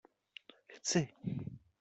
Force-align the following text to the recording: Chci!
Chci! 0.81 1.01